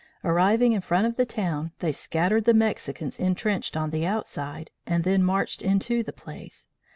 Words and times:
Arriving 0.23 0.71
in 0.73 0.81
front 0.81 1.05
of 1.05 1.15
the 1.15 1.27
town, 1.27 1.73
they 1.77 1.91
scattered 1.91 2.45
the 2.45 2.55
Mexicans 2.55 3.19
intrenched 3.19 3.77
on 3.77 3.91
the 3.91 4.03
outside, 4.03 4.71
and 4.87 5.03
then 5.03 5.21
marched 5.21 5.61
into 5.61 6.01
the 6.01 6.11
place. 6.11 6.67